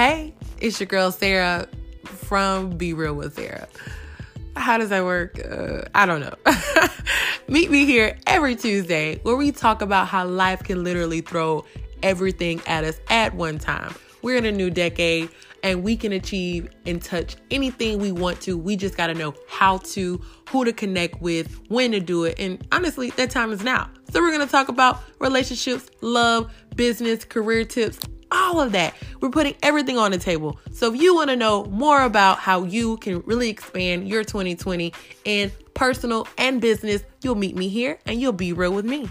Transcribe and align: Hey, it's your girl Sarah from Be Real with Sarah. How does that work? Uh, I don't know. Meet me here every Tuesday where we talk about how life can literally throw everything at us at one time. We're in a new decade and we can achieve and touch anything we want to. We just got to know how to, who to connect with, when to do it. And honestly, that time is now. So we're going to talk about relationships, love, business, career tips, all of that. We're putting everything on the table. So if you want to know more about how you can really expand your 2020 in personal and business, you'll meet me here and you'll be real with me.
Hey, 0.00 0.32
it's 0.62 0.80
your 0.80 0.86
girl 0.86 1.12
Sarah 1.12 1.68
from 2.06 2.70
Be 2.70 2.94
Real 2.94 3.12
with 3.12 3.34
Sarah. 3.34 3.68
How 4.56 4.78
does 4.78 4.88
that 4.88 5.04
work? 5.04 5.38
Uh, 5.38 5.82
I 5.94 6.06
don't 6.06 6.20
know. 6.20 6.34
Meet 7.48 7.70
me 7.70 7.84
here 7.84 8.16
every 8.26 8.56
Tuesday 8.56 9.18
where 9.24 9.36
we 9.36 9.52
talk 9.52 9.82
about 9.82 10.08
how 10.08 10.26
life 10.26 10.62
can 10.62 10.84
literally 10.84 11.20
throw 11.20 11.66
everything 12.02 12.62
at 12.66 12.82
us 12.82 12.98
at 13.10 13.34
one 13.34 13.58
time. 13.58 13.94
We're 14.22 14.38
in 14.38 14.46
a 14.46 14.52
new 14.52 14.70
decade 14.70 15.28
and 15.62 15.82
we 15.82 15.98
can 15.98 16.12
achieve 16.12 16.70
and 16.86 17.02
touch 17.02 17.36
anything 17.50 17.98
we 17.98 18.10
want 18.10 18.40
to. 18.40 18.56
We 18.56 18.76
just 18.76 18.96
got 18.96 19.08
to 19.08 19.14
know 19.14 19.34
how 19.50 19.78
to, 19.78 20.18
who 20.48 20.64
to 20.64 20.72
connect 20.72 21.20
with, 21.20 21.60
when 21.68 21.92
to 21.92 22.00
do 22.00 22.24
it. 22.24 22.36
And 22.40 22.66
honestly, 22.72 23.10
that 23.18 23.28
time 23.28 23.52
is 23.52 23.62
now. 23.62 23.90
So 24.10 24.22
we're 24.22 24.32
going 24.32 24.46
to 24.46 24.50
talk 24.50 24.68
about 24.68 25.02
relationships, 25.18 25.90
love, 26.00 26.50
business, 26.74 27.26
career 27.26 27.66
tips, 27.66 27.98
all 28.32 28.60
of 28.60 28.72
that. 28.72 28.94
We're 29.20 29.30
putting 29.30 29.54
everything 29.62 29.98
on 29.98 30.10
the 30.12 30.18
table. 30.18 30.58
So 30.72 30.92
if 30.92 31.00
you 31.00 31.14
want 31.14 31.30
to 31.30 31.36
know 31.36 31.64
more 31.66 32.02
about 32.02 32.38
how 32.38 32.64
you 32.64 32.96
can 32.98 33.20
really 33.20 33.50
expand 33.50 34.08
your 34.08 34.24
2020 34.24 34.92
in 35.24 35.52
personal 35.74 36.26
and 36.38 36.60
business, 36.60 37.02
you'll 37.22 37.34
meet 37.34 37.56
me 37.56 37.68
here 37.68 37.98
and 38.06 38.20
you'll 38.20 38.32
be 38.32 38.52
real 38.52 38.72
with 38.72 38.84
me. 38.84 39.08